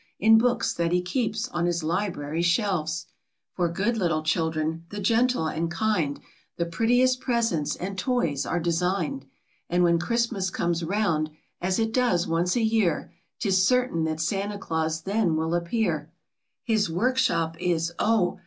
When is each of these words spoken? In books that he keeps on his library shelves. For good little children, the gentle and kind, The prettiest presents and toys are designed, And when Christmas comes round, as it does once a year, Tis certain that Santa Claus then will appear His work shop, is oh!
In 0.19 0.39
books 0.39 0.73
that 0.73 0.91
he 0.91 0.99
keeps 1.03 1.47
on 1.49 1.67
his 1.67 1.83
library 1.83 2.41
shelves. 2.41 3.05
For 3.53 3.69
good 3.69 3.97
little 3.97 4.23
children, 4.23 4.83
the 4.89 4.99
gentle 4.99 5.45
and 5.45 5.69
kind, 5.69 6.19
The 6.57 6.65
prettiest 6.65 7.19
presents 7.19 7.75
and 7.75 7.99
toys 7.99 8.43
are 8.43 8.59
designed, 8.59 9.27
And 9.69 9.83
when 9.83 9.99
Christmas 9.99 10.49
comes 10.49 10.83
round, 10.83 11.29
as 11.61 11.77
it 11.77 11.93
does 11.93 12.25
once 12.25 12.55
a 12.55 12.63
year, 12.63 13.13
Tis 13.39 13.61
certain 13.63 14.03
that 14.05 14.19
Santa 14.19 14.57
Claus 14.57 15.01
then 15.03 15.35
will 15.35 15.53
appear 15.53 16.09
His 16.63 16.89
work 16.89 17.19
shop, 17.19 17.55
is 17.59 17.93
oh! 17.99 18.39